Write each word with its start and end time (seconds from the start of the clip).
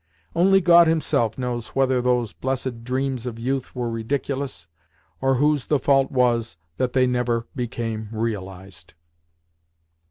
Only 0.35 0.61
God 0.61 0.87
Himself 0.87 1.37
knows 1.37 1.67
whether 1.75 2.01
those 2.01 2.33
blessed 2.33 2.83
dreams 2.83 3.27
of 3.27 3.37
youth 3.37 3.75
were 3.75 3.87
ridiculous, 3.91 4.65
or 5.21 5.35
whose 5.35 5.67
the 5.67 5.77
fault 5.77 6.11
was 6.11 6.57
that 6.77 6.93
they 6.93 7.05
never 7.05 7.45
became 7.55 8.09
realised. 8.11 8.95